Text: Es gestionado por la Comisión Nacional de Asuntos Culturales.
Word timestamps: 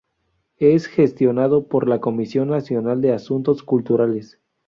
Es 0.57 0.87
gestionado 0.87 1.67
por 1.67 1.87
la 1.87 2.01
Comisión 2.01 2.47
Nacional 2.49 3.01
de 3.01 3.11
Asuntos 3.13 3.61
Culturales. 3.61 4.39